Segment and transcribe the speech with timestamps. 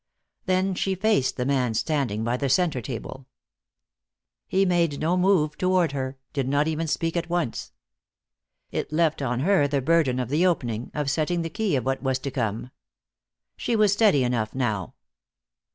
[0.47, 3.27] Then she faced the man standing by the center table.
[4.47, 7.71] He made no move toward her, did not even speak at once.
[8.71, 12.01] It left on her the burden of the opening, of setting the key of what
[12.01, 12.71] was to come.
[13.55, 14.95] She was steady enough now.